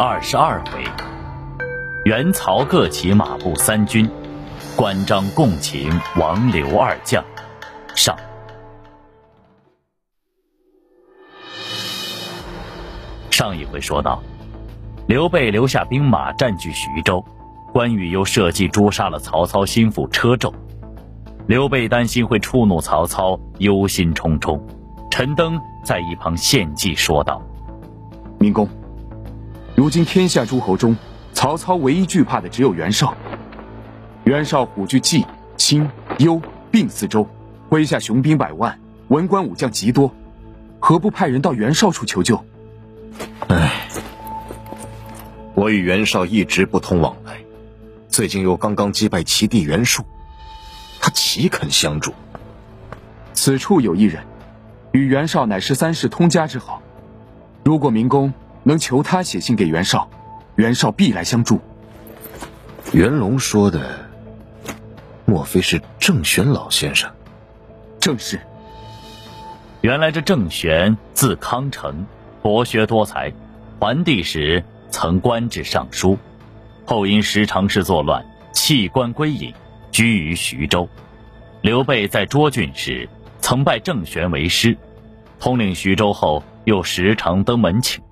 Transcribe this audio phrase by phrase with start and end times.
[0.00, 0.84] 二十二回，
[2.04, 4.08] 袁曹各起马步三军，
[4.76, 7.20] 关张共擒王刘二将。
[7.96, 8.16] 上。
[13.28, 14.22] 上一回说到，
[15.08, 17.20] 刘备留下兵马占据徐州，
[17.72, 20.54] 关羽又设计诛杀了曹操心腹车胄。
[21.48, 24.60] 刘备担心会触怒曹操，忧心忡忡。
[25.10, 27.42] 陈登在一旁献计说道
[28.38, 28.68] ：“明公。”
[29.78, 30.96] 如今天下诸侯中，
[31.32, 33.14] 曹操唯一惧怕的只有袁绍。
[34.24, 35.24] 袁绍虎踞冀、
[35.56, 35.88] 青、
[36.18, 37.28] 幽、并四州，
[37.70, 40.12] 麾下雄兵百万，文官武将极多，
[40.80, 42.44] 何不派人到袁绍处求救？
[43.46, 43.86] 唉，
[45.54, 47.36] 我与袁绍一直不通往来，
[48.08, 50.02] 最近又刚刚击败齐地袁术，
[50.98, 52.12] 他岂肯相助？
[53.32, 54.24] 此处有一人，
[54.90, 56.82] 与袁绍乃是三世通家之好，
[57.62, 58.34] 如果明公。
[58.68, 60.10] 能求他写信给袁绍，
[60.56, 61.58] 袁绍必来相助。
[62.92, 64.06] 袁龙说的，
[65.24, 67.10] 莫非是郑玄老先生？
[67.98, 68.38] 正是。
[69.80, 72.04] 原来这郑玄字康成，
[72.42, 73.32] 博学多才，
[73.78, 76.18] 桓帝时曾官至尚书，
[76.84, 79.50] 后因时常侍作乱，弃官归隐，
[79.90, 80.86] 居于徐州。
[81.62, 83.08] 刘备在涿郡时，
[83.40, 84.76] 曾拜郑玄为师，
[85.40, 88.02] 统领徐州后，又时常登门请。